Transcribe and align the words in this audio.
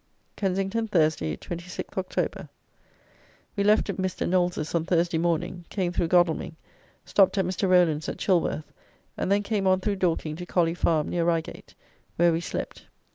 Kensington, 0.35 0.87
Thursday, 0.87 1.37
26th 1.37 1.89
Oct. 1.91 2.49
We 3.55 3.63
left 3.63 3.85
Mr. 3.85 4.27
Knowles's 4.27 4.73
on 4.73 4.83
Thursday 4.83 5.19
morning, 5.19 5.65
came 5.69 5.91
through 5.93 6.07
Godalming, 6.07 6.55
stopped 7.05 7.37
at 7.37 7.45
Mr. 7.45 7.69
Rowland's 7.69 8.09
at 8.09 8.17
Chilworth, 8.17 8.73
and 9.15 9.31
then 9.31 9.43
came 9.43 9.67
on 9.67 9.79
through 9.79 9.97
Dorking 9.97 10.35
to 10.37 10.45
Colley 10.47 10.73
Farm, 10.73 11.07
near 11.11 11.23
Reigate, 11.23 11.75
where 12.17 12.33
we 12.33 12.41
slept. 12.41 12.87